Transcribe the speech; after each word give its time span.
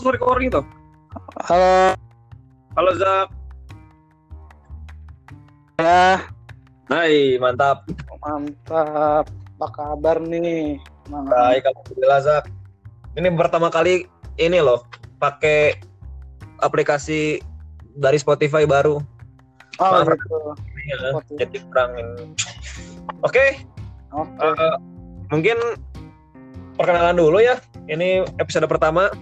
langsung 0.00 0.16
recording 0.16 0.48
tuh. 0.48 0.64
Halo. 1.44 1.92
Halo 2.72 2.90
Zak. 2.96 3.28
Ya, 5.76 6.24
Hai, 6.88 7.36
mantap. 7.36 7.84
mantap. 8.24 9.28
Apa 9.60 9.66
kabar 9.76 10.16
nih? 10.24 10.80
Semangat. 11.04 11.36
Baik, 11.36 11.62
alhamdulillah 11.68 12.20
Zak. 12.24 12.44
Ini 13.20 13.28
pertama 13.36 13.68
kali 13.68 14.08
ini 14.40 14.64
loh, 14.64 14.88
pakai 15.20 15.76
aplikasi 16.64 17.44
dari 17.92 18.16
Spotify 18.16 18.64
baru. 18.64 19.04
Oh, 19.76 19.90
Maaf. 20.00 20.16
gitu. 20.16 20.56
Ya, 20.88 20.96
Spotify. 21.12 21.36
jadi 21.44 21.56
kurang. 21.68 21.90
Oke, 23.20 23.60
Oke. 24.16 24.48
eh, 24.48 24.76
mungkin 25.28 25.60
perkenalan 26.80 27.20
dulu 27.20 27.44
ya. 27.44 27.60
Ini 27.84 28.24
episode 28.40 28.64
pertama. 28.64 29.12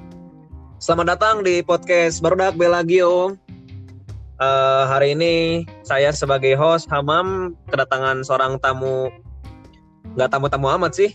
Selamat 0.78 1.18
datang 1.18 1.42
di 1.42 1.58
podcast 1.62 2.22
Barudak 2.22 2.54
Belagio. 2.54 3.34
Eh, 4.38 4.84
hari 4.86 5.18
ini 5.18 5.66
saya 5.82 6.14
sebagai 6.14 6.54
host 6.54 6.86
Hamam 6.94 7.58
kedatangan 7.66 8.22
seorang 8.22 8.62
tamu 8.62 9.10
nggak 10.14 10.30
tamu-tamu 10.30 10.70
amat 10.78 10.94
sih. 10.94 11.10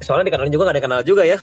Soalnya 0.00 0.30
dikenal 0.30 0.48
juga 0.48 0.70
nggak 0.70 0.78
dikenal 0.78 1.00
juga 1.02 1.22
ya. 1.26 1.38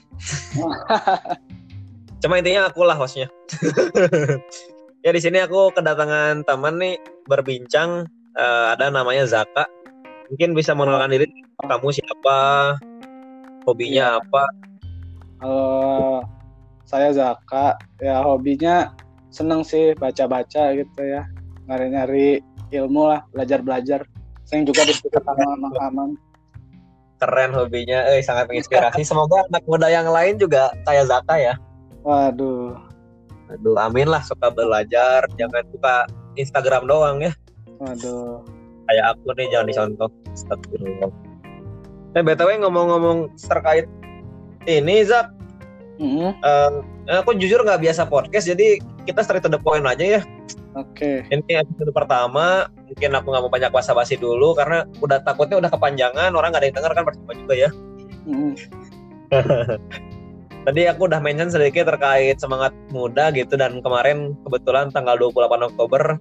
Cuma 2.24 2.40
intinya 2.40 2.72
aku 2.72 2.88
lah 2.88 2.96
hostnya. 2.96 3.28
ya 5.04 5.10
di 5.12 5.20
sini 5.20 5.38
aku 5.44 5.76
kedatangan 5.76 6.42
teman 6.48 6.80
nih 6.80 6.96
berbincang. 7.28 8.08
Eh, 8.32 8.66
ada 8.72 8.88
namanya 8.88 9.28
Zaka. 9.28 9.68
Mungkin 10.32 10.56
bisa 10.56 10.72
mengenalkan 10.72 11.12
diri. 11.12 11.28
Kamu 11.60 11.92
siapa? 11.92 12.40
Hobinya 13.68 14.16
Iya. 14.16 14.24
apa? 14.24 14.67
Halo. 15.38 16.26
Saya 16.82 17.14
Zaka. 17.14 17.78
Ya, 18.02 18.18
hobinya 18.26 18.90
seneng 19.30 19.62
sih 19.62 19.94
baca-baca 19.94 20.74
gitu 20.74 21.00
ya. 21.02 21.30
Nyari-nyari 21.70 22.42
ilmu 22.74 23.14
lah, 23.14 23.22
belajar-belajar. 23.30 24.02
Sering 24.48 24.66
juga 24.66 24.82
diskusi 24.82 25.14
sama 25.14 25.90
Mang. 25.94 26.18
Keren 27.22 27.54
hobinya. 27.54 28.02
Eh 28.10 28.22
sangat 28.22 28.50
menginspirasi. 28.50 29.06
Semoga 29.06 29.46
anak 29.46 29.62
muda 29.70 29.86
yang 29.86 30.10
lain 30.10 30.42
juga 30.42 30.74
kayak 30.82 31.06
Zaka 31.06 31.38
ya. 31.38 31.54
Waduh. 32.02 32.74
Aduh, 33.54 33.76
amin 33.78 34.10
lah 34.10 34.22
suka 34.26 34.50
belajar. 34.50 35.22
Jangan 35.38 35.62
suka 35.70 35.94
Instagram 36.34 36.90
doang 36.90 37.22
ya. 37.22 37.32
Waduh. 37.78 38.42
Kayak 38.90 39.04
aku 39.14 39.28
nih 39.38 39.46
jangan 39.54 39.66
dicontoh. 39.70 40.10
Astagfirullah. 40.34 41.10
Eh 42.16 42.22
BTW 42.24 42.64
ngomong-ngomong 42.64 43.36
terkait 43.36 43.84
ini 44.68 45.00
Zak, 45.08 45.32
Mm-mm. 45.96 46.30
eh, 46.44 46.70
aku 47.08 47.32
jujur 47.40 47.64
nggak 47.64 47.80
biasa 47.80 48.04
podcast 48.04 48.44
jadi 48.52 48.76
kita 49.08 49.24
straight 49.24 49.40
to 49.40 49.48
the 49.48 49.56
point 49.56 49.88
aja 49.88 50.20
ya. 50.20 50.22
Oke. 50.76 51.24
Ini 51.32 51.64
episode 51.64 51.90
pertama, 51.90 52.68
mungkin 52.84 53.10
aku 53.16 53.26
nggak 53.32 53.42
mau 53.48 53.50
banyak 53.50 53.72
basa-basi 53.72 54.20
dulu 54.20 54.52
karena 54.52 54.84
udah 55.00 55.24
takutnya 55.24 55.58
udah 55.58 55.70
kepanjangan, 55.72 56.30
orang 56.36 56.52
nggak 56.52 56.62
ada 56.62 56.68
yang 56.68 56.76
denger 56.76 56.92
kan 56.92 57.04
percuma 57.08 57.32
juga 57.34 57.54
ya. 57.56 57.70
Mm-mm. 58.28 58.52
Tadi 60.68 60.84
aku 60.84 61.08
udah 61.08 61.20
mention 61.24 61.48
sedikit 61.48 61.88
terkait 61.88 62.36
semangat 62.36 62.76
muda 62.92 63.32
gitu 63.32 63.56
dan 63.56 63.80
kemarin 63.80 64.36
kebetulan 64.44 64.92
tanggal 64.92 65.16
28 65.16 65.68
Oktober 65.72 66.20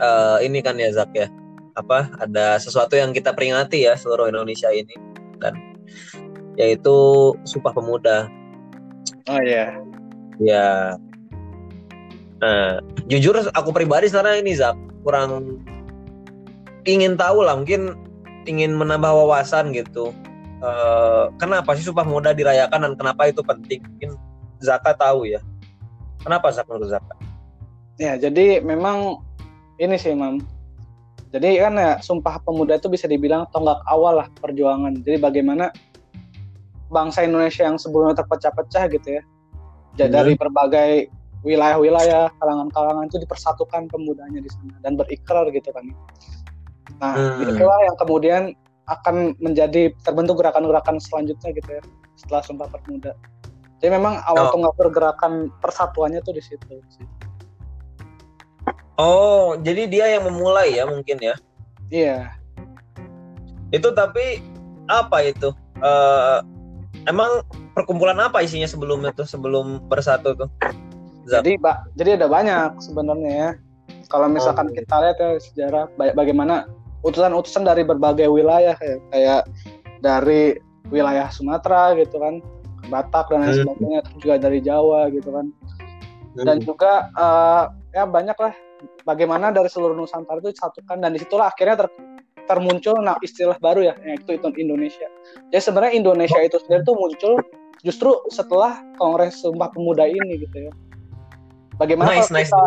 eh, 0.00 0.38
ini 0.48 0.64
kan 0.64 0.80
ya 0.80 0.88
Zak 0.96 1.12
ya. 1.12 1.28
Apa 1.76 2.08
ada 2.18 2.56
sesuatu 2.56 2.96
yang 2.96 3.12
kita 3.12 3.36
peringati 3.36 3.84
ya 3.84 3.94
seluruh 3.94 4.32
Indonesia 4.32 4.72
ini 4.72 4.96
dan 5.38 5.54
yaitu 6.60 6.96
Sumpah 7.48 7.72
Pemuda. 7.72 8.28
Oh 9.24 9.40
iya. 9.40 9.80
Ya. 10.36 11.00
Nah, 12.40 12.84
jujur 13.08 13.36
aku 13.56 13.72
pribadi 13.72 14.12
sekarang 14.12 14.44
ini 14.44 14.52
Zak 14.56 14.76
kurang 15.00 15.60
ingin 16.84 17.16
tahu 17.16 17.44
lah 17.44 17.56
mungkin 17.56 17.96
ingin 18.44 18.76
menambah 18.76 19.08
wawasan 19.08 19.72
gitu. 19.72 20.12
Eh, 20.60 21.24
kenapa 21.40 21.72
sih 21.72 21.88
Sumpah 21.88 22.04
Pemuda 22.04 22.36
dirayakan 22.36 22.84
dan 22.84 22.92
kenapa 23.00 23.32
itu 23.32 23.40
penting? 23.40 23.80
Mungkin 23.80 24.20
Zaka 24.60 24.92
tahu 24.92 25.24
ya. 25.24 25.40
Kenapa 26.20 26.52
Zak 26.52 26.68
menurut 26.68 26.92
Zaka? 26.92 27.16
Ya, 27.96 28.16
jadi 28.20 28.60
memang 28.60 29.24
ini 29.80 29.96
sih, 29.96 30.12
Mam. 30.12 30.44
Jadi 31.32 31.60
kan 31.60 31.76
ya 31.80 31.96
Sumpah 32.04 32.44
Pemuda 32.44 32.76
itu 32.76 32.92
bisa 32.92 33.08
dibilang 33.08 33.48
tonggak 33.52 33.80
awal 33.88 34.20
lah 34.20 34.28
perjuangan. 34.40 35.00
Jadi 35.00 35.16
bagaimana 35.16 35.72
bangsa 36.90 37.22
Indonesia 37.24 37.62
yang 37.64 37.78
sebelumnya 37.78 38.18
terpecah-pecah 38.20 38.84
gitu 38.90 39.08
ya. 39.18 39.22
Jadi 39.96 40.10
Hmm. 40.10 40.16
dari 40.18 40.32
berbagai 40.34 40.90
wilayah-wilayah, 41.40 42.28
kalangan-kalangan 42.36 43.08
itu 43.08 43.16
dipersatukan 43.24 43.88
pemudanya 43.88 44.44
di 44.44 44.50
sana 44.52 44.76
dan 44.84 44.98
berikrar 44.98 45.48
gitu 45.54 45.70
kan. 45.72 45.86
Nah, 47.00 47.14
Hmm. 47.16 47.48
itulah 47.48 47.80
yang 47.86 47.96
kemudian 47.96 48.42
akan 48.90 49.38
menjadi 49.38 49.94
terbentuk 50.02 50.42
gerakan-gerakan 50.42 50.98
selanjutnya 50.98 51.54
gitu 51.54 51.70
ya 51.78 51.82
setelah 52.18 52.42
Sumpah 52.42 52.68
Pemuda. 52.68 53.14
Jadi 53.80 53.96
memang 53.96 54.20
awal 54.28 54.50
Oh. 54.50 54.52
tonggak 54.52 54.74
pergerakan 54.76 55.48
persatuannya 55.62 56.20
tuh 56.20 56.36
di 56.36 56.42
situ 56.44 56.82
sih. 56.92 57.06
Oh, 59.00 59.56
jadi 59.56 59.88
dia 59.88 60.06
yang 60.18 60.28
memulai 60.28 60.76
ya 60.76 60.84
mungkin 60.84 61.16
ya. 61.16 61.32
Iya. 61.88 62.36
Itu 63.72 63.96
tapi 63.96 64.44
apa 64.84 65.24
itu? 65.24 65.48
Eh, 65.80 66.38
emang 67.06 67.44
perkumpulan 67.74 68.18
apa 68.18 68.42
isinya 68.42 68.66
sebelumnya 68.66 69.10
tuh 69.14 69.26
sebelum 69.26 69.82
bersatu 69.86 70.34
tuh? 70.36 70.48
Zak. 71.28 71.44
Jadi, 71.44 71.60
ba- 71.60 71.84
jadi 71.94 72.16
ada 72.16 72.26
banyak 72.26 72.80
sebenarnya 72.80 73.32
ya. 73.32 73.50
Kalau 74.10 74.26
misalkan 74.26 74.66
Oh. 74.68 74.74
kita 74.74 74.96
lihat 74.98 75.16
ya 75.22 75.30
sejarah 75.38 75.84
ba- 75.94 76.14
bagaimana 76.16 76.66
utusan-utusan 77.06 77.62
dari 77.62 77.86
berbagai 77.86 78.26
wilayah 78.26 78.74
ya, 78.74 78.96
kayak 79.14 79.42
dari 80.02 80.58
wilayah 80.90 81.30
Sumatera 81.30 81.94
gitu 81.94 82.18
kan, 82.18 82.42
Batak 82.90 83.30
dan 83.30 83.46
lain 83.46 83.54
Hmm. 83.54 83.60
sebagainya, 83.62 83.98
terus 84.02 84.18
juga 84.18 84.34
dari 84.40 84.58
Jawa 84.64 85.00
gitu 85.14 85.30
kan. 85.30 85.46
Dan 86.42 86.56
juga 86.62 87.10
eh, 87.14 87.64
ya 87.94 88.04
banyak 88.06 88.38
lah 88.38 88.52
bagaimana 89.02 89.50
dari 89.50 89.66
seluruh 89.66 89.94
Nusantara 89.94 90.38
itu 90.38 90.54
disatukan 90.54 90.98
dan 90.98 91.10
di 91.14 91.18
situlah 91.22 91.50
akhirnya 91.50 91.86
ter- 91.86 91.94
termuncul 92.48 92.96
nah 93.00 93.16
istilah 93.20 93.56
baru 93.58 93.92
ya, 93.92 93.94
yaitu 94.04 94.36
itu 94.36 94.46
Indonesia. 94.56 95.08
Jadi 95.52 95.62
sebenarnya 95.62 95.92
Indonesia 95.96 96.40
itu 96.40 96.56
sendiri 96.62 96.84
tuh 96.84 96.96
muncul 96.96 97.34
justru 97.80 98.12
setelah 98.28 98.80
Kongres 99.00 99.40
Sumpah 99.40 99.72
Pemuda 99.72 100.04
ini 100.08 100.44
gitu 100.44 100.68
ya. 100.68 100.72
Bagaimana 101.80 102.12
Nice, 102.12 102.28
kalau 102.28 102.36
nice. 102.36 102.52
kita 102.52 102.64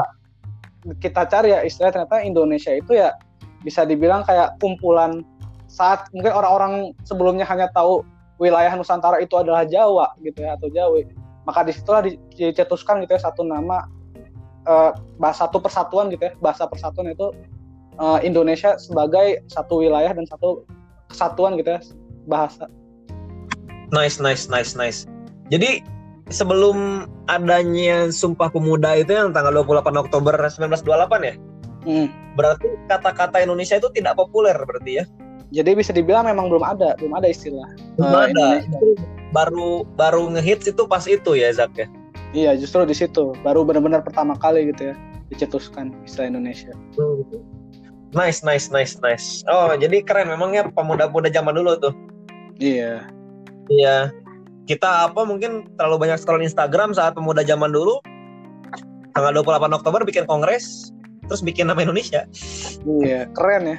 kita 1.00 1.22
cari 1.32 1.50
ya 1.56 1.60
istilah 1.64 1.92
ternyata 1.96 2.20
Indonesia 2.26 2.74
itu 2.76 2.98
ya 2.98 3.16
bisa 3.64 3.88
dibilang 3.88 4.28
kayak 4.28 4.60
kumpulan 4.60 5.24
saat 5.72 6.12
mungkin 6.12 6.36
orang-orang 6.36 6.74
sebelumnya 7.08 7.48
hanya 7.48 7.72
tahu 7.72 8.04
wilayah 8.38 8.76
Nusantara 8.76 9.24
itu 9.24 9.34
adalah 9.40 9.64
Jawa 9.64 10.12
gitu 10.20 10.44
ya 10.44 10.60
atau 10.60 10.68
Jawa 10.68 11.02
maka 11.48 11.64
di 11.64 11.72
situlah 11.72 12.04
di- 12.04 12.20
dicetuskan 12.36 13.00
gitu 13.04 13.16
ya 13.16 13.22
satu 13.24 13.48
nama 13.48 13.88
eh, 14.68 14.92
bahasa 15.16 15.48
satu 15.48 15.64
persatuan 15.64 16.12
gitu 16.12 16.28
ya 16.28 16.34
bahasa 16.44 16.68
persatuan 16.68 17.12
itu 17.16 17.32
eh, 17.98 18.20
Indonesia 18.26 18.76
sebagai 18.78 19.42
satu 19.50 19.84
wilayah 19.84 20.14
dan 20.14 20.26
satu 20.26 20.66
kesatuan 21.10 21.58
gitu 21.58 21.78
ya 21.78 21.82
bahasa 22.26 22.66
Nice, 23.94 24.18
nice, 24.18 24.50
nice, 24.50 24.74
nice. 24.74 25.06
Jadi 25.54 25.86
sebelum 26.34 27.06
adanya 27.30 28.10
Sumpah 28.10 28.50
Pemuda 28.50 28.98
itu 28.98 29.14
yang 29.14 29.38
tanggal 29.38 29.54
28 29.62 29.86
Oktober 30.10 30.34
1928 30.34 31.30
ya? 31.30 31.36
Hmm. 31.86 32.10
Berarti 32.34 32.74
kata-kata 32.90 33.46
Indonesia 33.46 33.78
itu 33.78 33.94
tidak 33.94 34.18
populer 34.18 34.58
berarti 34.66 35.04
ya? 35.04 35.06
jadi 35.54 35.78
bisa 35.78 35.94
dibilang 35.94 36.26
memang 36.26 36.50
belum 36.50 36.66
ada 36.66 36.98
belum 36.98 37.14
ada 37.14 37.30
istilah 37.30 37.70
Belum 38.02 38.10
Eh, 38.10 38.26
ada. 38.34 38.48
Indonesia. 38.66 38.98
Baru 39.30 39.86
baru 39.94 40.34
ngehits 40.34 40.66
itu 40.66 40.84
pas 40.90 41.06
itu 41.06 41.38
ya 41.38 41.54
Zak 41.54 41.78
ya? 41.78 41.86
iya 42.34 42.58
justru 42.58 42.82
di 42.90 42.98
situ 42.98 43.38
baru 43.46 43.62
benar-benar 43.62 44.02
pertama 44.02 44.34
kali 44.34 44.74
gitu 44.74 44.90
ya 44.90 44.96
dicetuskan 45.30 45.94
istilah 46.02 46.34
Indonesia 46.34 46.74
Nice, 48.14 48.46
nice, 48.46 48.70
nice, 48.70 48.94
nice. 49.02 49.42
Oh, 49.50 49.74
jadi 49.74 50.06
keren 50.06 50.30
memangnya 50.30 50.70
pemuda-pemuda 50.70 51.34
zaman 51.34 51.58
dulu 51.58 51.74
tuh. 51.82 51.94
iya 52.62 53.02
Iya. 53.68 54.14
Kita 54.64 55.10
apa 55.12 55.26
mungkin 55.28 55.68
terlalu 55.76 56.08
banyak 56.08 56.22
scroll 56.22 56.46
Instagram 56.46 56.94
saat 56.96 57.18
pemuda 57.18 57.42
zaman 57.44 57.74
dulu. 57.74 58.00
Tanggal 59.14 59.34
28 59.42 59.78
Oktober 59.78 60.02
bikin 60.08 60.26
kongres, 60.26 60.94
terus 61.28 61.42
bikin 61.44 61.70
nama 61.70 61.82
Indonesia. 61.84 62.26
iya 63.04 63.30
keren 63.32 63.64
ya 63.68 63.78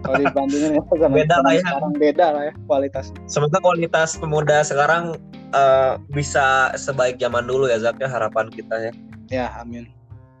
kalau 0.00 0.16
dibandingin 0.16 0.72
ya 0.80 0.82
zaman 0.96 1.16
Beda 1.20 1.36
lah 1.44 1.52
ya. 1.52 1.60
sekarang 1.64 1.92
beda 1.96 2.26
lah 2.32 2.42
ya 2.48 2.52
kualitas 2.64 3.04
Sementara 3.28 3.60
kualitas 3.60 4.16
pemuda 4.16 4.64
sekarang 4.64 5.16
eh, 5.52 5.92
bisa 6.12 6.72
sebaik 6.76 7.20
zaman 7.20 7.44
dulu 7.44 7.68
ya 7.68 7.76
Zak 7.80 8.00
ya 8.00 8.08
harapan 8.08 8.48
kita 8.48 8.74
ya. 8.80 8.92
ya 9.28 9.46
amin 9.60 9.88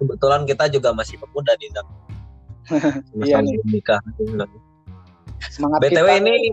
Kebetulan 0.00 0.48
kita 0.48 0.64
juga 0.72 0.96
masih 0.96 1.20
pemuda 1.20 1.52
nih 1.60 1.68
Zak. 1.76 1.86
Iya 3.20 3.42
nih. 3.42 3.58
belum 3.58 3.68
nikah. 3.70 4.00
semangat 5.50 5.78
BTW 5.82 6.06
kita 6.06 6.20
ini- 6.20 6.52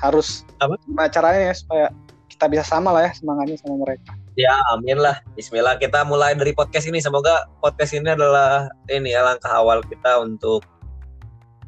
harus 0.00 0.42
Apa? 0.58 0.74
gimana 0.82 1.08
caranya 1.08 1.52
ya 1.52 1.54
supaya 1.54 1.86
kita 2.26 2.50
bisa 2.50 2.64
sama 2.66 2.90
lah 2.90 3.06
ya 3.06 3.12
semangatnya 3.14 3.56
sama 3.60 3.78
mereka. 3.80 4.10
Ya, 4.34 4.50
amin 4.74 4.98
lah. 4.98 5.22
Bismillah. 5.38 5.78
Kita 5.78 6.02
mulai 6.02 6.34
dari 6.34 6.50
podcast 6.50 6.90
ini. 6.90 6.98
Semoga 6.98 7.46
podcast 7.62 7.94
ini 7.94 8.10
adalah 8.10 8.66
ini 8.90 9.14
ya 9.14 9.22
langkah 9.22 9.54
awal 9.54 9.78
kita 9.86 10.18
untuk 10.18 10.66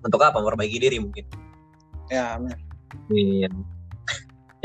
untuk 0.02 0.18
apa? 0.18 0.42
Memperbaiki 0.42 0.82
diri 0.82 0.98
mungkin. 0.98 1.22
Ya, 2.10 2.34
amin. 2.34 2.58
Amin. 3.06 3.52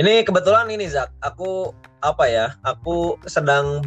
Ini 0.01 0.25
kebetulan 0.25 0.73
ini 0.73 0.89
Zak, 0.89 1.13
aku 1.21 1.69
apa 2.01 2.25
ya? 2.25 2.57
Aku 2.65 3.21
sedang 3.29 3.85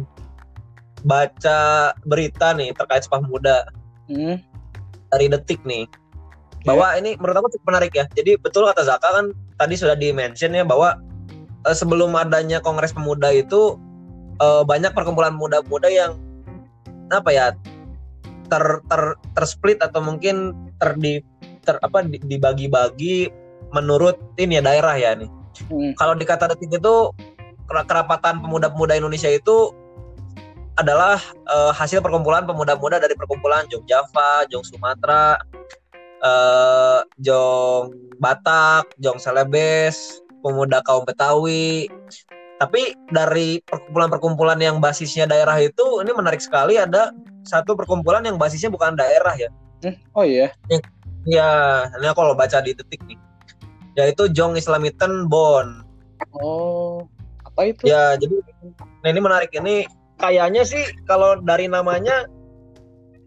baca 1.03 1.59
berita 2.07 2.55
nih 2.55 2.71
terkait 2.71 3.03
Sepah 3.03 3.19
Muda 3.21 3.67
Hmm. 4.05 4.37
Dari 5.11 5.27
Detik 5.29 5.61
nih. 5.65 5.85
Bahwa 6.65 6.97
ini 6.97 7.13
menurut 7.21 7.45
aku 7.45 7.49
cukup 7.57 7.77
menarik 7.77 7.93
ya. 7.93 8.05
Jadi 8.17 8.41
betul 8.41 8.65
kata 8.65 8.81
Zaka 8.81 9.05
kan 9.21 9.25
tadi 9.61 9.77
sudah 9.77 9.93
di 9.93 10.09
mention 10.09 10.57
ya 10.57 10.65
bahwa 10.65 10.97
eh, 11.65 11.75
sebelum 11.77 12.13
adanya 12.17 12.57
Kongres 12.61 12.93
Pemuda 12.93 13.29
itu 13.29 13.77
eh, 14.41 14.63
banyak 14.65 14.91
perkumpulan 14.97 15.37
muda-muda 15.37 15.87
yang 15.89 16.17
apa 17.13 17.29
ya 17.29 17.53
ter 18.49 18.81
ter 18.89 19.01
tersplit 19.37 19.77
atau 19.81 20.01
mungkin 20.01 20.53
ter 20.81 20.97
di 20.97 21.21
ter 21.65 21.77
apa 21.81 22.01
di- 22.05 22.21
dibagi-bagi 22.21 23.29
menurut 23.73 24.17
ini 24.41 24.57
ya 24.57 24.63
daerah 24.65 24.95
ya 24.97 25.13
nih. 25.13 25.29
Hmm. 25.69 25.93
Kalau 25.97 26.13
di 26.17 26.25
kata 26.25 26.53
detik 26.53 26.81
itu 26.81 26.95
kera- 27.69 27.85
kerapatan 27.85 28.41
pemuda-pemuda 28.41 28.97
Indonesia 28.97 29.29
itu 29.29 29.73
adalah 30.75 31.19
eh, 31.47 31.71
hasil 31.71 32.03
perkumpulan 32.03 32.43
pemuda-pemuda 32.43 32.99
dari 32.99 33.15
perkumpulan 33.15 33.63
Jong 33.71 33.87
Java, 33.87 34.43
Jong 34.51 34.63
Sumatera, 34.67 35.39
eh, 36.19 36.99
Jong 37.23 37.95
Batak, 38.19 38.91
Jong 38.99 39.19
Celebes, 39.19 40.19
pemuda 40.43 40.83
kaum 40.83 41.07
Betawi. 41.07 41.87
Tapi 42.55 42.95
dari 43.11 43.59
perkumpulan-perkumpulan 43.67 44.59
yang 44.63 44.79
basisnya 44.79 45.27
daerah 45.27 45.59
itu 45.59 45.99
ini 45.99 46.11
menarik 46.15 46.39
sekali 46.39 46.79
ada 46.79 47.11
satu 47.43 47.75
perkumpulan 47.75 48.23
yang 48.23 48.39
basisnya 48.39 48.71
bukan 48.71 48.95
daerah 48.95 49.35
ya. 49.35 49.49
Hmm. 49.83 49.95
Oh 50.15 50.23
iya. 50.23 50.51
Ya, 51.25 51.49
ini 51.99 52.05
aku 52.07 52.21
kalau 52.21 52.35
baca 52.37 52.63
di 52.63 52.71
detik 52.71 53.01
nih. 53.07 53.19
Yaitu 53.95 54.27
Jong 54.31 54.55
Islamiten 54.59 55.27
Bon. 55.27 55.83
Oh. 56.35 57.07
Apa 57.43 57.71
itu? 57.71 57.87
Ya, 57.87 58.19
jadi 58.19 58.43
nah 59.03 59.09
ini 59.11 59.21
menarik 59.23 59.51
ini 59.55 59.87
kayaknya 60.17 60.63
sih 60.63 60.83
kalau 61.05 61.39
dari 61.41 61.67
namanya 61.67 62.25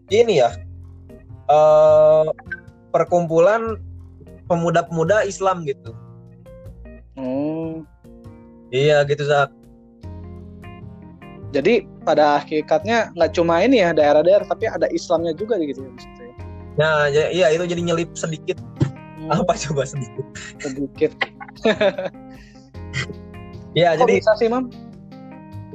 ini 0.09 0.41
ya 0.41 0.49
eh 1.49 2.27
perkumpulan 2.89 3.77
pemuda-pemuda 4.49 5.25
Islam 5.25 5.61
gitu. 5.65 5.93
Hmm. 7.13 7.85
Iya 8.73 9.05
gitu 9.05 9.25
Zak. 9.25 9.53
Jadi 11.49 11.81
pada 12.05 12.41
hakikatnya 12.41 13.09
nggak 13.17 13.33
cuma 13.33 13.61
ini 13.65 13.81
ya 13.81 13.89
daerah-daerah, 13.93 14.45
tapi 14.45 14.69
ada 14.69 14.85
Islamnya 14.93 15.33
juga 15.33 15.57
gitu 15.57 15.81
ya. 15.81 15.89
maksudnya. 15.89 16.33
Nah, 16.77 17.09
ya- 17.09 17.31
iya 17.33 17.47
itu 17.49 17.65
jadi 17.65 17.81
nyelip 17.81 18.13
sedikit 18.13 18.57
Hmm, 19.19 19.33
apa 19.35 19.51
coba 19.57 19.83
sedikit. 19.83 20.25
sedikit. 20.61 21.11
Ya, 23.77 23.93
Kok 23.93 24.05
jadi 24.05 24.13
bisa 24.21 24.33
sih, 24.39 24.47
Mam? 24.49 24.69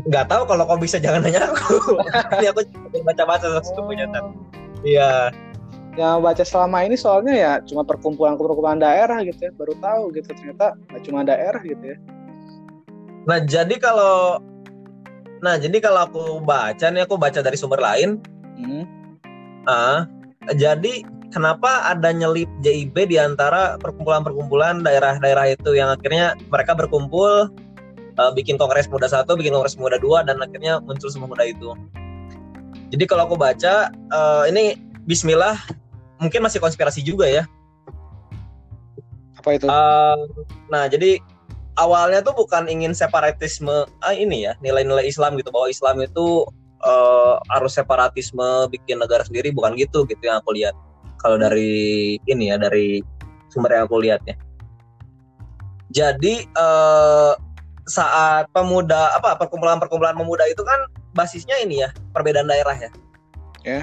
Nggak 0.04 0.26
tahu 0.28 0.42
kalau 0.44 0.64
kau 0.68 0.78
bisa 0.80 1.00
jangan 1.00 1.24
nanya 1.24 1.48
aku. 1.48 1.96
ini 2.40 2.46
aku 2.52 2.60
baca-baca 3.04 3.60
sesungguhnya 3.64 4.08
Zak. 4.12 4.24
Iya. 4.84 5.32
Yang 5.94 6.16
baca 6.26 6.44
selama 6.44 6.78
ini 6.84 6.96
soalnya 6.98 7.34
ya 7.34 7.52
cuma 7.62 7.86
perkumpulan-perkumpulan 7.86 8.82
daerah 8.82 9.22
gitu 9.22 9.48
ya, 9.48 9.52
baru 9.54 9.74
tahu 9.78 10.02
gitu 10.18 10.28
ternyata 10.34 10.74
nggak 10.90 11.02
cuma 11.06 11.20
daerah 11.22 11.62
gitu 11.62 11.84
ya. 11.94 11.96
Nah, 13.24 13.38
jadi 13.40 13.74
kalau 13.80 14.42
Nah, 15.44 15.60
jadi 15.60 15.76
kalau 15.76 16.08
aku 16.08 16.24
baca 16.40 16.88
nih 16.88 17.04
aku 17.04 17.20
baca 17.20 17.44
dari 17.44 17.60
sumber 17.60 17.76
lain 17.76 18.16
Hmm. 18.54 18.86
Ah, 19.66 20.06
jadi 20.54 21.02
kenapa 21.34 21.90
ada 21.90 22.14
nyelip 22.14 22.46
JIB 22.62 23.10
di 23.10 23.18
antara 23.18 23.74
perkumpulan-perkumpulan 23.82 24.86
daerah-daerah 24.86 25.58
itu 25.58 25.74
yang 25.74 25.90
akhirnya 25.90 26.38
mereka 26.52 26.78
berkumpul 26.78 27.50
eh, 28.14 28.32
bikin 28.34 28.56
kongres 28.56 28.86
muda 28.86 29.10
satu, 29.10 29.34
bikin 29.34 29.54
kongres 29.54 29.78
muda 29.78 29.98
dua, 29.98 30.22
dan 30.22 30.38
akhirnya 30.40 30.78
muncul 30.82 31.10
semua 31.10 31.30
muda 31.30 31.44
itu. 31.46 31.74
Jadi 32.94 33.04
kalau 33.10 33.26
aku 33.26 33.36
baca 33.38 33.90
eh, 33.90 34.44
ini 34.50 34.78
Bismillah 35.04 35.60
mungkin 36.16 36.40
masih 36.40 36.62
konspirasi 36.62 37.04
juga 37.04 37.28
ya. 37.28 37.44
Apa 39.36 39.60
itu? 39.60 39.66
Eh, 39.68 40.16
nah 40.72 40.88
jadi 40.88 41.20
awalnya 41.78 42.22
tuh 42.22 42.34
bukan 42.34 42.70
ingin 42.70 42.94
separatisme 42.94 43.86
ah, 44.02 44.14
ini 44.14 44.46
ya 44.46 44.54
nilai-nilai 44.62 45.06
Islam 45.06 45.34
gitu 45.38 45.50
bahwa 45.50 45.68
Islam 45.70 45.96
itu 46.02 46.46
eh, 46.82 47.34
harus 47.50 47.72
separatisme 47.74 48.70
bikin 48.70 49.02
negara 49.02 49.26
sendiri 49.26 49.50
bukan 49.50 49.74
gitu 49.74 50.06
gitu 50.06 50.22
yang 50.22 50.38
aku 50.40 50.54
lihat 50.54 50.74
kalau 51.18 51.40
dari 51.40 52.16
ini 52.30 52.54
ya 52.54 52.56
dari 52.60 53.02
sumber 53.50 53.74
yang 53.74 53.84
aku 53.90 53.98
lihat 54.02 54.22
ya 54.26 54.36
jadi 55.90 56.34
eh, 56.46 57.32
saat 57.84 58.48
pemuda 58.52 59.12
apa 59.16 59.36
perkumpulan-perkumpulan 59.36 60.16
pemuda 60.16 60.48
itu 60.48 60.64
kan 60.64 60.88
basisnya 61.12 61.60
ini 61.60 61.84
ya 61.84 61.92
perbedaan 62.16 62.48
daerah 62.48 62.76
ya. 62.76 62.90
Ya. 63.64 63.82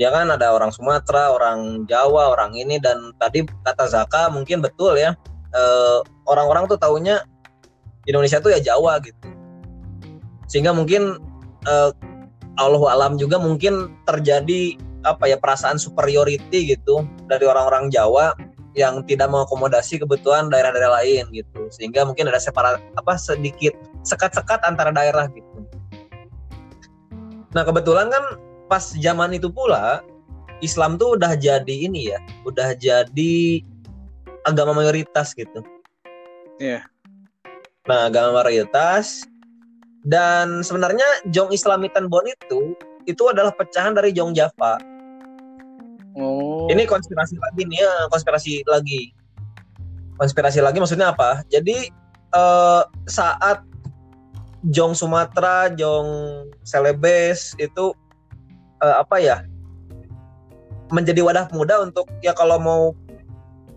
ya 0.00 0.08
kan 0.08 0.32
ada 0.32 0.56
orang 0.56 0.72
Sumatera 0.72 1.32
orang 1.32 1.84
Jawa 1.84 2.32
orang 2.32 2.56
ini 2.56 2.80
dan 2.80 3.12
tadi 3.20 3.44
kata 3.44 3.88
Zaka 3.88 4.32
mungkin 4.32 4.64
betul 4.64 4.96
ya 4.96 5.12
eh, 5.52 5.98
orang-orang 6.24 6.68
tuh 6.68 6.80
taunya 6.80 7.20
Indonesia 8.08 8.40
tuh 8.40 8.52
ya 8.56 8.60
Jawa 8.60 9.00
gitu. 9.04 9.28
Sehingga 10.48 10.72
mungkin 10.72 11.20
eh, 11.68 11.92
Allah 12.56 12.82
alam 12.92 13.16
juga 13.16 13.40
mungkin 13.40 13.92
terjadi 14.04 14.76
apa 15.00 15.32
ya 15.32 15.40
perasaan 15.40 15.80
superiority 15.80 16.76
gitu 16.76 17.08
dari 17.24 17.48
orang-orang 17.48 17.88
Jawa 17.88 18.36
yang 18.78 19.02
tidak 19.06 19.26
mengakomodasi 19.30 19.98
kebutuhan 19.98 20.46
daerah-daerah 20.46 21.02
lain 21.02 21.26
gitu 21.34 21.66
sehingga 21.74 22.06
mungkin 22.06 22.30
ada 22.30 22.38
separat 22.38 22.78
apa 22.94 23.18
sedikit 23.18 23.74
sekat-sekat 24.06 24.62
antara 24.62 24.94
daerah 24.94 25.26
gitu 25.30 25.66
nah 27.50 27.66
kebetulan 27.66 28.06
kan 28.10 28.38
pas 28.70 28.94
zaman 28.94 29.34
itu 29.34 29.50
pula 29.50 30.02
Islam 30.62 31.00
tuh 31.00 31.18
udah 31.18 31.34
jadi 31.34 31.74
ini 31.90 32.14
ya 32.14 32.18
udah 32.46 32.78
jadi 32.78 33.64
agama 34.46 34.70
mayoritas 34.76 35.34
gitu 35.34 35.66
Iya. 36.60 36.84
Nah, 37.88 38.12
agama 38.12 38.44
mayoritas 38.44 39.24
dan 40.04 40.60
sebenarnya 40.60 41.24
Jong 41.32 41.56
Islamitan 41.56 42.12
Bon 42.12 42.22
itu 42.28 42.76
itu 43.08 43.22
adalah 43.32 43.56
pecahan 43.56 43.96
dari 43.96 44.12
Jong 44.12 44.36
Java. 44.36 44.76
Oh. 46.18 46.66
Ini 46.70 46.86
konspirasi 46.88 47.38
lagi 47.38 47.62
nih 47.66 47.78
ya, 47.82 47.94
konspirasi 48.10 48.52
lagi. 48.66 49.14
Konspirasi 50.18 50.60
lagi 50.60 50.78
maksudnya 50.82 51.14
apa? 51.14 51.46
Jadi 51.48 51.90
eh, 52.34 52.82
saat 53.06 53.62
Jong 54.68 54.92
Sumatera, 54.92 55.72
Jong 55.72 56.08
Celebes 56.66 57.56
itu 57.56 57.94
eh, 58.82 58.96
apa 59.00 59.18
ya? 59.22 59.46
menjadi 60.90 61.22
wadah 61.22 61.46
muda 61.54 61.86
untuk 61.86 62.10
ya 62.20 62.34
kalau 62.34 62.58
mau 62.58 62.82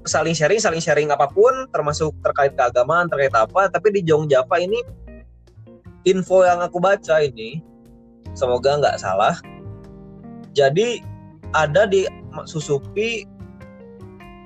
saling 0.03 0.35
sharing, 0.35 0.59
saling 0.59 0.83
sharing 0.83 1.09
apa 1.13 1.29
pun, 1.31 1.69
termasuk 1.71 2.11
terkait 2.25 2.57
keagamaan, 2.57 3.07
terkait 3.07 3.31
apa. 3.31 3.71
Tapi 3.71 3.93
di 3.93 4.01
Jong 4.03 4.27
Java 4.27 4.59
ini 4.59 4.81
info 6.03 6.43
yang 6.43 6.59
aku 6.59 6.81
baca 6.83 7.23
ini, 7.23 7.63
semoga 8.35 8.81
nggak 8.81 8.99
salah. 8.99 9.39
Jadi 10.51 10.99
ada 11.55 11.87
di 11.87 12.03
susupi 12.45 13.29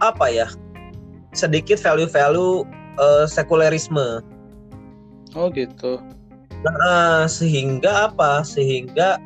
apa 0.03 0.29
ya 0.29 0.48
sedikit 1.34 1.77
value-value 1.82 2.65
eh, 2.98 3.25
sekulerisme. 3.29 4.22
Oh 5.38 5.53
gitu. 5.53 6.01
Nah, 6.65 7.29
sehingga 7.29 8.10
apa? 8.10 8.41
Sehingga 8.41 9.22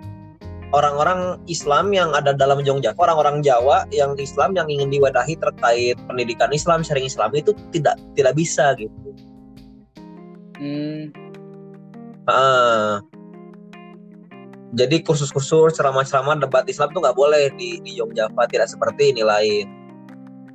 orang-orang 0.75 1.39
Islam 1.47 1.95
yang 1.95 2.11
ada 2.11 2.35
dalam 2.35 2.63
Java, 2.63 2.95
orang-orang 2.99 3.39
Jawa 3.43 3.87
yang 3.95 4.15
Islam 4.19 4.55
yang 4.55 4.67
ingin 4.67 4.91
diwadahi 4.91 5.39
terkait 5.39 5.95
pendidikan 6.07 6.51
Islam, 6.51 6.83
sharing 6.83 7.07
Islam 7.07 7.31
itu 7.31 7.55
tidak 7.71 7.95
tidak 8.19 8.33
bisa 8.35 8.75
gitu. 8.75 9.09
Hmm. 10.59 11.15
Ah. 12.27 13.01
Jadi 14.71 15.03
kursus-kursus 15.03 15.75
ceramah-ceramah 15.75 16.39
debat 16.39 16.63
Islam 16.63 16.95
tuh 16.95 17.03
nggak 17.03 17.17
boleh 17.17 17.51
di 17.59 17.83
di 17.83 17.99
Java, 17.99 18.47
tidak 18.47 18.71
seperti 18.71 19.11
ini 19.11 19.23
lain. 19.23 19.67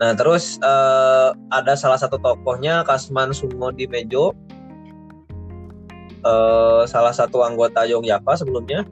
Nah 0.00 0.16
terus 0.16 0.56
eh, 0.60 1.28
ada 1.52 1.72
salah 1.76 2.00
satu 2.00 2.16
tokohnya 2.20 2.84
Kasman 2.84 3.36
Sungo 3.36 3.68
di 3.72 3.84
Mejo, 3.84 4.32
eh, 6.24 6.82
salah 6.88 7.12
satu 7.12 7.44
anggota 7.44 7.84
Java 7.84 8.32
sebelumnya. 8.36 8.84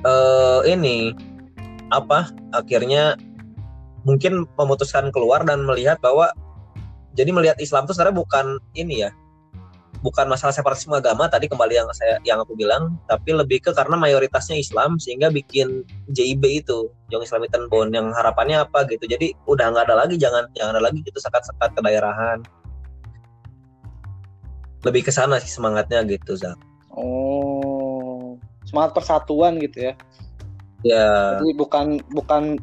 eh 0.00 0.60
ini 0.64 1.12
apa 1.92 2.32
akhirnya 2.56 3.20
mungkin 4.08 4.48
memutuskan 4.56 5.12
keluar 5.12 5.44
dan 5.44 5.60
melihat 5.68 6.00
bahwa 6.00 6.32
jadi 7.12 7.28
melihat 7.36 7.60
Islam 7.60 7.84
itu 7.84 7.92
sebenarnya 7.92 8.16
bukan 8.16 8.46
ini 8.72 9.04
ya 9.04 9.12
bukan 10.00 10.26
masalah 10.32 10.52
separatisme 10.56 10.96
agama 10.96 11.28
tadi 11.28 11.44
kembali 11.44 11.74
yang 11.76 11.88
saya 11.92 12.16
yang 12.24 12.40
aku 12.40 12.56
bilang 12.56 12.96
tapi 13.04 13.36
lebih 13.36 13.60
ke 13.60 13.70
karena 13.76 14.00
mayoritasnya 14.00 14.56
Islam 14.56 14.96
sehingga 14.96 15.28
bikin 15.28 15.84
JIB 16.08 16.64
itu 16.64 16.88
Young 17.12 17.24
Islamic 17.24 17.52
Bond 17.68 17.92
yang 17.92 18.08
harapannya 18.16 18.64
apa 18.64 18.88
gitu. 18.88 19.04
Jadi 19.04 19.36
udah 19.44 19.72
nggak 19.72 19.84
ada 19.92 19.96
lagi 20.06 20.16
jangan 20.16 20.48
jangan 20.56 20.76
ada 20.76 20.82
lagi 20.88 21.04
gitu 21.04 21.20
sekat-sekat 21.20 21.76
kedaerahan. 21.76 22.40
Lebih 24.80 25.08
ke 25.08 25.12
sana 25.12 25.36
sih 25.36 25.52
semangatnya 25.52 26.00
gitu 26.08 26.32
Zak. 26.32 26.56
Oh 26.96 28.40
semangat 28.64 28.96
persatuan 28.96 29.60
gitu 29.60 29.92
ya. 29.92 29.94
Ya. 30.80 31.36
Jadi 31.36 31.52
bukan 31.60 32.00
bukan 32.16 32.56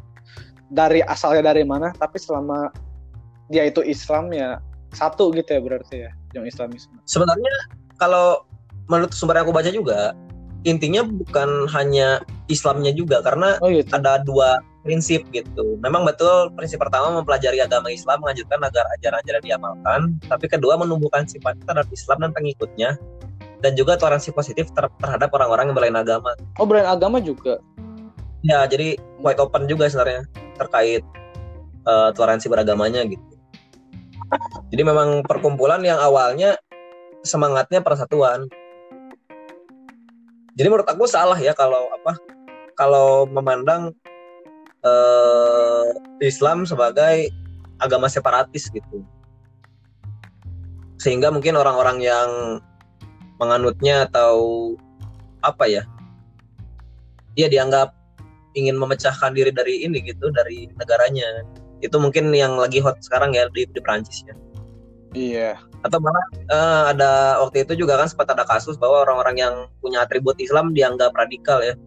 dari 0.74 1.06
asalnya 1.06 1.54
dari 1.54 1.62
mana 1.62 1.94
tapi 1.94 2.18
selama 2.18 2.74
dia 3.46 3.64
itu 3.64 3.80
Islam 3.86 4.34
ya 4.34 4.58
satu 4.92 5.30
gitu 5.32 5.54
ya 5.54 5.60
berarti 5.62 5.96
ya 6.08 6.12
yang 6.38 6.46
Islamisme. 6.46 6.94
sebenarnya 7.04 7.54
kalau 7.98 8.46
menurut 8.86 9.12
sumber 9.12 9.36
yang 9.38 9.50
aku 9.50 9.54
baca 9.54 9.70
juga 9.74 10.14
intinya 10.66 11.06
bukan 11.06 11.70
hanya 11.70 12.22
Islamnya 12.50 12.90
juga 12.90 13.22
karena 13.22 13.60
Oh 13.62 13.70
gitu. 13.70 13.86
ada 13.94 14.18
dua 14.24 14.58
prinsip 14.82 15.22
gitu. 15.30 15.76
Memang 15.84 16.02
betul 16.08 16.50
prinsip 16.56 16.80
pertama 16.80 17.12
mempelajari 17.12 17.60
agama 17.60 17.92
Islam 17.92 18.24
menganjurkan 18.24 18.58
agar 18.64 18.88
ajaran-ajaran 18.98 19.42
diamalkan, 19.44 20.00
tapi 20.26 20.48
kedua 20.48 20.80
menumbuhkan 20.80 21.28
sifat 21.28 21.60
terhadap 21.62 21.86
Islam 21.92 22.24
dan 22.24 22.30
pengikutnya 22.32 22.96
dan 23.60 23.72
juga 23.76 24.00
toleransi 24.00 24.32
positif 24.32 24.70
ter- 24.72 24.90
terhadap 24.98 25.28
orang-orang 25.34 25.70
yang 25.70 25.76
berlain 25.76 25.98
agama. 25.98 26.32
Oh 26.56 26.66
brand 26.66 26.88
agama 26.88 27.20
juga. 27.22 27.60
Ya, 28.46 28.64
jadi 28.64 28.96
wide 29.20 29.42
open 29.42 29.66
juga 29.66 29.90
sebenarnya 29.90 30.24
terkait 30.56 31.02
eh, 31.86 32.10
toleransi 32.16 32.46
beragamanya 32.48 33.04
gitu. 33.06 33.37
Jadi 34.68 34.82
memang 34.84 35.24
perkumpulan 35.24 35.80
yang 35.80 35.96
awalnya 35.96 36.56
semangatnya 37.24 37.80
persatuan. 37.80 38.46
Jadi 40.58 40.66
menurut 40.66 40.88
aku 40.90 41.06
salah 41.06 41.38
ya 41.38 41.54
kalau 41.54 41.88
apa? 41.94 42.18
Kalau 42.74 43.26
memandang 43.30 43.94
eh, 44.82 45.86
Islam 46.22 46.66
sebagai 46.66 47.30
agama 47.78 48.10
separatis 48.10 48.66
gitu. 48.68 49.06
Sehingga 50.98 51.30
mungkin 51.30 51.54
orang-orang 51.54 52.02
yang 52.02 52.30
menganutnya 53.38 54.10
atau 54.10 54.74
apa 55.46 55.70
ya? 55.70 55.86
Dia 57.38 57.46
dianggap 57.46 57.94
ingin 58.58 58.74
memecahkan 58.74 59.30
diri 59.30 59.54
dari 59.54 59.86
ini 59.86 60.02
gitu, 60.02 60.34
dari 60.34 60.66
negaranya. 60.74 61.46
Itu 61.78 61.96
mungkin 62.02 62.30
yang 62.34 62.58
lagi 62.58 62.82
hot 62.82 62.98
sekarang 63.02 63.34
ya 63.34 63.46
di, 63.54 63.66
di 63.70 63.80
Prancis 63.82 64.26
ya. 64.26 64.34
Iya. 65.16 65.56
atau 65.86 66.02
malah 66.02 66.26
eh, 66.52 66.82
ada 66.92 67.38
waktu 67.40 67.64
itu 67.64 67.86
juga 67.86 67.96
kan 67.96 68.10
sempat 68.10 68.34
ada 68.34 68.42
kasus 68.44 68.74
bahwa 68.76 69.06
orang-orang 69.06 69.36
yang 69.40 69.54
punya 69.80 70.02
atribut 70.04 70.34
Islam 70.42 70.74
dianggap 70.74 71.14
radikal 71.14 71.62
ya. 71.62 71.78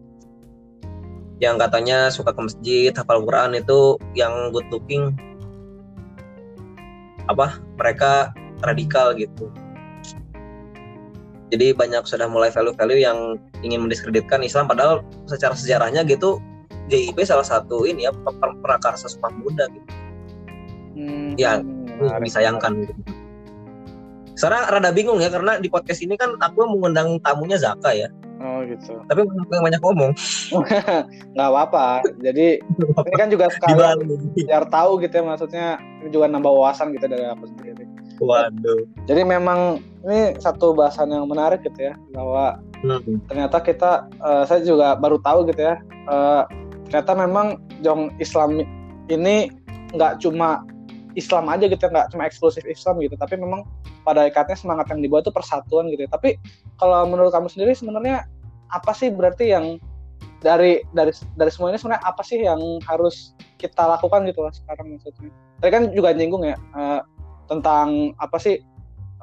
Yang 1.38 1.56
katanya 1.68 1.98
suka 2.08 2.32
ke 2.32 2.40
masjid 2.40 2.90
hafal 2.96 3.22
Quran 3.22 3.54
itu 3.54 4.00
yang 4.16 4.50
good 4.50 4.66
looking. 4.72 5.12
Apa? 7.28 7.60
Mereka 7.76 8.32
radikal 8.64 9.12
gitu. 9.14 9.52
Jadi 11.52 11.76
banyak 11.76 12.08
sudah 12.08 12.32
mulai 12.32 12.48
value-value 12.48 13.04
yang 13.04 13.36
ingin 13.60 13.84
mendiskreditkan 13.84 14.40
Islam 14.40 14.72
padahal 14.72 15.04
secara 15.28 15.52
sejarahnya 15.52 16.00
gitu 16.08 16.40
JIP 16.92 17.16
salah 17.22 17.42
satu 17.42 17.82
ini 17.82 18.04
ya 18.04 18.12
per- 18.12 18.60
prakarsa 18.60 19.08
Sumpah 19.08 19.32
Muda 19.32 19.64
gitu 19.66 19.88
Hmm, 20.92 21.32
Ya, 21.34 21.56
menarik. 21.96 22.28
disayangkan 22.28 22.84
gitu. 22.84 22.92
Sekarang 24.34 24.68
rada 24.70 24.90
bingung 24.90 25.16
ya 25.18 25.28
karena 25.28 25.56
di 25.56 25.68
podcast 25.68 26.00
ini 26.00 26.16
kan 26.16 26.36
aku 26.36 26.64
mengundang 26.64 27.16
tamunya 27.20 27.56
Zaka 27.56 27.92
ya, 27.92 28.08
Oh 28.36 28.60
gitu. 28.62 28.96
tapi 29.06 29.22
aku 29.22 29.50
yang 29.50 29.62
banyak 29.62 29.80
ngomong 29.80 30.12
Nggak 31.32 31.48
apa-apa. 31.48 31.86
Jadi 32.18 32.60
ini 32.60 33.14
kan 33.14 33.28
juga 33.28 33.48
sekalian 33.54 33.98
Bali. 34.00 34.16
biar 34.36 34.64
tahu 34.66 35.00
gitu 35.00 35.14
ya 35.14 35.22
maksudnya 35.22 35.66
ini 36.00 36.08
juga 36.10 36.26
nambah 36.28 36.48
wawasan 36.50 36.92
gitu 36.92 37.06
dari 37.06 37.24
aku 37.24 37.44
sendiri. 37.46 37.84
Waduh. 38.18 38.84
Jadi 39.04 39.22
memang 39.22 39.80
ini 40.02 40.36
satu 40.38 40.72
bahasan 40.72 41.08
yang 41.08 41.24
menarik 41.24 41.60
gitu 41.62 41.88
ya 41.88 41.96
bahwa 42.10 42.60
Hmm. 42.82 42.98
ternyata 43.30 43.62
kita 43.62 44.10
eh, 44.18 44.42
saya 44.42 44.58
juga 44.60 44.92
baru 44.92 45.14
tahu 45.16 45.46
gitu 45.46 45.62
ya 45.62 45.78
eh, 45.86 46.42
ternyata 46.92 47.16
memang 47.16 47.56
jong 47.80 48.12
Islam 48.20 48.60
ini 49.08 49.48
nggak 49.96 50.20
cuma 50.20 50.60
Islam 51.16 51.48
aja 51.48 51.64
gitu 51.64 51.80
ya, 51.80 51.88
nggak 51.88 52.08
cuma 52.12 52.28
eksklusif 52.28 52.60
Islam 52.68 53.00
gitu. 53.00 53.16
Tapi 53.16 53.40
memang 53.40 53.64
pada 54.04 54.28
ikatnya 54.28 54.60
semangat 54.60 54.92
yang 54.92 55.00
dibuat 55.00 55.24
itu 55.24 55.32
persatuan 55.32 55.88
gitu 55.88 56.04
ya. 56.04 56.10
Tapi 56.12 56.36
kalau 56.76 57.08
menurut 57.08 57.32
kamu 57.32 57.48
sendiri 57.48 57.72
sebenarnya 57.72 58.28
apa 58.68 58.92
sih 58.92 59.08
berarti 59.08 59.56
yang 59.56 59.80
dari 60.44 60.84
dari 60.92 61.16
dari 61.40 61.48
semua 61.48 61.72
ini 61.72 61.80
sebenarnya 61.80 62.04
apa 62.04 62.20
sih 62.20 62.44
yang 62.44 62.60
harus 62.84 63.32
kita 63.56 63.88
lakukan 63.88 64.28
gitu 64.28 64.44
lah 64.44 64.52
sekarang 64.52 64.92
maksudnya? 64.92 65.32
Tadi 65.64 65.70
kan 65.72 65.82
juga 65.96 66.12
nyinggung 66.12 66.44
ya 66.44 66.60
eh, 66.60 67.00
tentang 67.48 68.12
apa 68.20 68.36
sih 68.36 68.60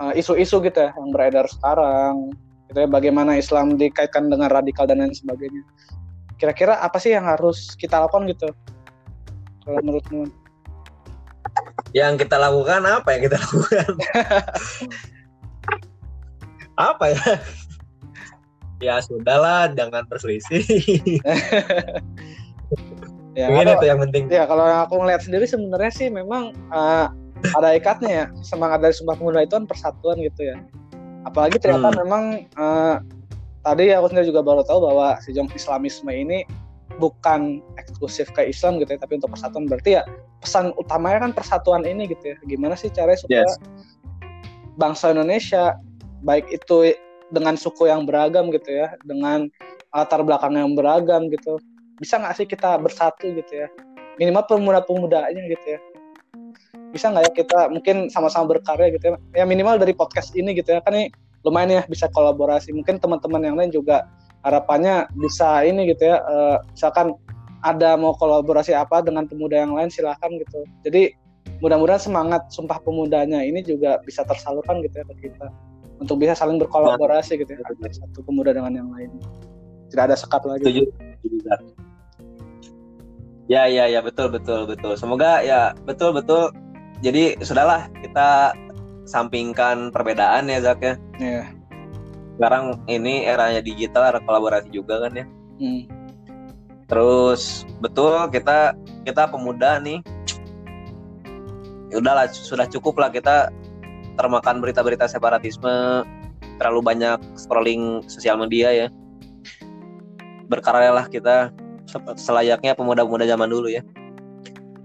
eh, 0.01 0.13
isu-isu 0.17 0.57
gitu 0.65 0.77
ya 0.77 0.89
yang 0.97 1.13
beredar 1.13 1.45
sekarang 1.45 2.33
gitu 2.65 2.81
ya. 2.81 2.89
Bagaimana 2.89 3.37
Islam 3.37 3.77
dikaitkan 3.77 4.25
dengan 4.29 4.49
radikal 4.49 4.89
dan 4.89 5.05
lain 5.05 5.13
sebagainya 5.13 5.61
kira-kira 6.39 6.79
apa 6.79 6.95
sih 6.97 7.11
yang 7.11 7.27
harus 7.27 7.75
kita 7.75 7.99
lakukan 7.99 8.23
gitu 8.25 8.47
kalau 9.61 9.79
menurutmu 9.83 10.31
Yang 11.91 12.23
kita 12.23 12.37
lakukan 12.37 12.81
apa 12.81 13.07
yang 13.11 13.21
kita 13.25 13.37
lakukan? 13.37 13.87
apa 16.89 17.05
ya? 17.09 17.23
ya 18.79 18.95
sudahlah, 19.01 19.73
jangan 19.73 20.05
berselisih. 20.05 20.63
ya 23.35 23.45
Ini 23.47 23.59
kalau- 23.65 23.79
tuh 23.79 23.87
yang 23.87 23.99
penting. 23.99 24.23
ya 24.29 24.43
kalau 24.45 24.63
aku 24.63 24.93
ngeliat 24.97 25.19
sendiri 25.19 25.43
sebenarnya 25.43 25.91
sih 25.91 26.07
memang 26.07 26.53
eh, 26.53 27.07
ada 27.51 27.69
ikatnya 27.73 28.09
ya 28.09 28.25
semangat 28.41 28.79
dari 28.79 28.93
Sumpah 28.93 29.15
Pemuda 29.15 29.41
itu 29.41 29.53
kan 29.53 29.65
persatuan 29.65 30.19
gitu 30.19 30.43
ya 30.45 30.57
apalagi 31.23 31.57
ternyata 31.57 31.89
Hmm. 31.89 31.99
memang 32.05 32.23
eh, 32.47 32.95
tadi 33.63 33.91
aku 33.91 34.11
sendiri 34.11 34.31
juga 34.31 34.41
baru 34.45 34.61
tahu 34.63 34.79
bahwa 34.87 35.19
si 35.19 35.35
jong 35.35 35.51
Islamisme 35.51 36.09
ini 36.09 36.47
bukan 36.99 37.63
eksklusif 37.79 38.27
ke 38.35 38.51
Islam 38.51 38.77
gitu 38.83 38.95
ya 38.95 38.99
tapi 38.99 39.17
untuk 39.19 39.31
persatuan. 39.31 39.65
Berarti 39.65 39.99
ya 39.99 40.03
pesan 40.43 40.75
utamanya 40.75 41.27
kan 41.27 41.31
persatuan 41.31 41.83
ini 41.87 42.07
gitu 42.11 42.35
ya. 42.35 42.37
Gimana 42.47 42.75
sih 42.75 42.91
caranya 42.91 43.19
supaya 43.19 43.47
Yes. 43.47 43.55
bangsa 44.79 45.11
Indonesia 45.11 45.75
baik 46.23 46.47
itu 46.51 46.95
dengan 47.31 47.55
suku 47.55 47.87
yang 47.87 48.03
beragam 48.07 48.51
gitu 48.51 48.73
ya 48.73 48.95
dengan 49.07 49.47
latar 49.95 50.23
belakang 50.23 50.55
yang 50.55 50.73
beragam 50.73 51.29
gitu 51.29 51.59
bisa 51.99 52.15
nggak 52.15 52.35
sih 52.39 52.47
kita 52.47 52.79
bersatu 52.79 53.31
gitu 53.35 53.53
ya? 53.63 53.67
Minimal 54.19 54.43
pemuda-pemudanya 54.47 55.43
gitu 55.51 55.67
ya. 55.75 55.79
Bisa 56.95 57.11
nggak 57.11 57.23
ya 57.27 57.31
kita 57.43 57.59
mungkin 57.71 58.07
sama-sama 58.11 58.55
berkarya 58.55 58.91
gitu 58.95 59.13
ya? 59.13 59.43
Ya 59.43 59.45
minimal 59.47 59.79
dari 59.79 59.91
podcast 59.95 60.31
ini 60.35 60.55
gitu 60.55 60.75
ya. 60.75 60.79
Kan 60.83 60.95
ini 60.95 61.11
lumayan 61.45 61.81
ya 61.81 61.83
bisa 61.87 62.11
kolaborasi 62.11 62.75
mungkin 62.75 62.99
teman-teman 62.99 63.41
yang 63.41 63.55
lain 63.55 63.71
juga 63.71 64.07
harapannya 64.43 65.07
bisa 65.19 65.63
ini 65.67 65.91
gitu 65.91 66.09
ya 66.09 66.19
eh, 66.23 66.57
misalkan 66.71 67.15
ada 67.59 67.99
mau 67.99 68.15
kolaborasi 68.15 68.71
apa 68.71 69.03
dengan 69.03 69.27
pemuda 69.27 69.59
yang 69.59 69.75
lain 69.75 69.91
silahkan 69.91 70.31
gitu 70.31 70.63
jadi 70.87 71.11
mudah-mudahan 71.59 71.99
semangat 71.99 72.47
sumpah 72.51 72.79
pemudanya 72.79 73.43
ini 73.43 73.59
juga 73.59 73.99
bisa 74.07 74.23
tersalurkan 74.23 74.79
gitu 74.79 75.03
ya 75.03 75.05
ke 75.11 75.27
kita 75.27 75.47
untuk 75.99 76.15
bisa 76.23 76.31
saling 76.35 76.55
berkolaborasi 76.55 77.35
gitu 77.35 77.51
ya 77.51 77.63
satu 77.91 78.23
pemuda 78.23 78.55
dengan 78.55 78.71
yang 78.71 78.89
lain 78.95 79.11
tidak 79.91 80.13
ada 80.13 80.15
sekat 80.15 80.41
lagi 80.45 80.63
Setuju. 80.63 80.83
Zak. 81.43 81.59
Ya, 83.49 83.65
ya, 83.65 83.89
ya, 83.89 84.05
betul, 84.05 84.29
betul, 84.29 84.69
betul. 84.69 84.93
Semoga 84.93 85.41
ya 85.41 85.73
betul, 85.89 86.13
betul. 86.13 86.53
Jadi 87.01 87.33
sudahlah 87.41 87.89
kita 88.05 88.53
sampingkan 89.09 89.89
perbedaan 89.89 90.45
ya 90.45 90.61
Zak 90.61 90.85
ya. 90.85 90.93
Iya. 91.17 91.43
Sekarang 92.37 92.77
ini 92.85 93.25
eranya 93.25 93.59
digital, 93.59 94.05
era 94.05 94.21
kolaborasi 94.21 94.69
juga 94.69 95.01
kan 95.01 95.17
ya. 95.17 95.25
Hmm. 95.57 95.83
Terus 96.85 97.65
betul 97.81 98.29
kita 98.29 98.77
kita 99.03 99.25
pemuda 99.33 99.81
nih. 99.81 100.05
Ya 101.89 101.97
udahlah 101.97 102.29
sudah 102.29 102.69
cukup 102.69 103.01
lah 103.01 103.09
kita 103.09 103.49
termakan 104.13 104.61
berita-berita 104.61 105.09
separatisme 105.09 106.05
terlalu 106.61 106.81
banyak 106.85 107.17
scrolling 107.33 108.05
sosial 108.05 108.37
media 108.37 108.69
ya. 108.69 108.87
Berkaryalah 110.53 111.09
kita 111.09 111.49
selayaknya 112.13 112.77
pemuda-pemuda 112.77 113.25
zaman 113.25 113.49
dulu 113.49 113.73
ya. 113.73 113.81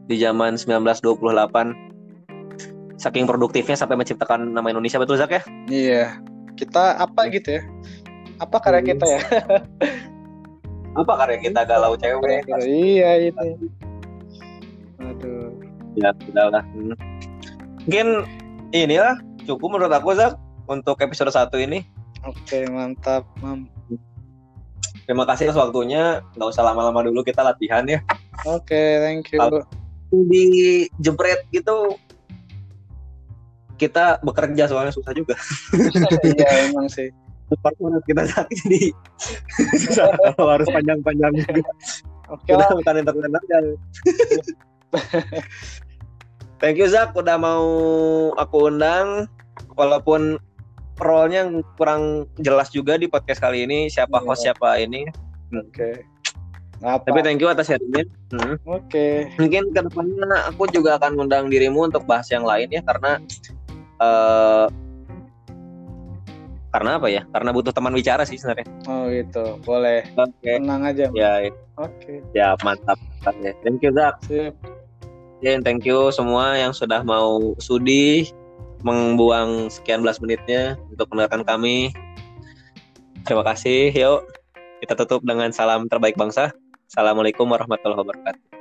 Di 0.08 0.16
zaman 0.20 0.56
1928 0.56 1.93
saking 2.96 3.26
produktifnya 3.26 3.74
sampai 3.74 3.94
menciptakan 3.94 4.54
nama 4.54 4.70
Indonesia 4.70 4.98
betul 4.98 5.18
Zak 5.18 5.30
ya? 5.30 5.42
Iya. 5.66 6.04
Kita 6.54 6.96
apa 6.96 7.26
gitu 7.28 7.58
ya? 7.58 7.62
Apa 8.38 8.58
karya 8.58 8.82
Hmm. 8.82 8.90
kita 8.94 9.06
ya? 9.06 9.20
Apa 10.94 11.12
karya 11.18 11.38
kita 11.42 11.60
galau 11.66 11.98
cewek? 11.98 12.46
iya 12.62 13.30
itu. 13.30 13.70
Aduh. 15.02 15.50
ya 15.94 16.10
sudahlah 16.26 16.62
Hmm. 16.74 16.90
mungkin 17.86 18.26
inilah 18.70 19.14
cukup 19.46 19.78
menurut 19.78 19.94
aku 19.94 20.14
Zak 20.14 20.34
untuk 20.66 20.98
episode 20.98 21.30
satu 21.30 21.54
ini. 21.58 21.86
Oke, 22.24 22.66
mantap, 22.66 23.22
Mam. 23.38 23.70
Terima 25.04 25.22
kasih 25.22 25.52
atas 25.52 25.60
waktunya. 25.60 26.24
Nggak 26.34 26.48
usah 26.50 26.64
lama-lama 26.64 27.04
dulu 27.04 27.20
kita 27.20 27.44
latihan 27.44 27.84
ya. 27.84 28.00
Oke, 28.42 28.98
thank 29.04 29.30
you. 29.30 29.38
Di 30.10 30.46
jebret 30.98 31.44
gitu 31.52 31.94
kita 33.80 34.18
bekerja 34.22 34.70
soalnya 34.70 34.92
susah 34.94 35.12
juga. 35.12 35.34
Iya, 36.26 36.70
emang 36.70 36.88
sih. 36.88 37.10
Menurut 37.78 38.04
kita 38.08 38.24
saat 38.24 38.48
jadi 38.50 38.90
kalau 40.34 40.48
harus 40.48 40.68
panjang-panjang 40.72 41.32
juga. 41.38 41.72
Oke 42.32 42.56
Udah 42.56 42.72
lah. 42.72 42.76
bukan 42.80 42.94
internet 43.04 43.32
aja. 43.36 43.58
Thank 46.62 46.80
you 46.80 46.88
Zak 46.88 47.12
udah 47.12 47.36
mau 47.36 47.66
aku 48.40 48.72
undang 48.72 49.28
walaupun 49.76 50.40
role-nya 50.96 51.50
kurang 51.76 52.24
jelas 52.40 52.70
juga 52.72 52.96
di 52.96 53.10
podcast 53.10 53.42
kali 53.42 53.66
ini 53.68 53.90
siapa 53.92 54.22
Iya. 54.22 54.26
host 54.26 54.42
siapa 54.46 54.68
ini. 54.80 55.04
Oke. 55.52 56.00
Apa? 56.80 57.04
Tapi 57.06 57.20
thank 57.20 57.40
you 57.44 57.48
atas 57.50 57.68
sharingnya. 57.68 58.08
Hmm. 58.32 58.56
Oke. 58.64 59.28
Mungkin 59.36 59.72
ke 59.72 59.80
depannya 59.84 60.38
aku 60.48 60.64
juga 60.72 60.96
akan 60.96 61.28
undang 61.28 61.52
dirimu 61.52 61.88
untuk 61.92 62.08
bahas 62.08 62.28
yang 62.32 62.44
lain 62.46 62.72
ya 62.72 62.80
karena 62.84 63.20
eh 64.04 64.66
karena 66.74 66.98
apa 66.98 67.06
ya? 67.06 67.22
Karena 67.30 67.54
butuh 67.54 67.70
teman 67.70 67.94
bicara 67.94 68.26
sih 68.26 68.34
sebenarnya. 68.34 68.66
Oh 68.90 69.06
gitu. 69.06 69.62
Boleh. 69.62 70.02
Oke. 70.18 70.58
Tenang 70.58 70.82
aja. 70.82 71.06
Mam. 71.06 71.14
Ya, 71.14 71.32
Oke. 71.78 72.18
ya 72.34 72.58
mantap. 72.66 72.98
Thank 73.62 73.86
you 73.86 73.94
Zak. 73.94 74.18
Sip. 74.26 74.58
Dan 75.38 75.62
thank 75.62 75.86
you 75.86 76.10
semua 76.10 76.58
yang 76.58 76.74
sudah 76.74 77.06
mau 77.06 77.54
sudi 77.62 78.34
membuang 78.82 79.70
sekian 79.70 80.02
belas 80.02 80.18
menitnya 80.18 80.74
untuk 80.90 81.06
mendengarkan 81.14 81.46
kami. 81.46 81.94
Terima 83.22 83.46
kasih. 83.46 83.94
Yuk 83.94 84.26
kita 84.82 84.98
tutup 84.98 85.22
dengan 85.22 85.54
salam 85.54 85.86
terbaik 85.86 86.18
bangsa. 86.18 86.50
Assalamualaikum 86.90 87.46
warahmatullahi 87.46 88.02
wabarakatuh. 88.02 88.53